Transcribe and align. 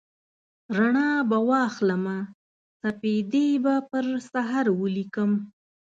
رڼا 0.77 1.09
به 1.29 1.37
واخلمه 1.49 2.17
سپیدې 2.81 3.47
به 3.63 3.75
پر 3.89 4.05
سحر 4.31 4.65
ولیکم 4.81 5.31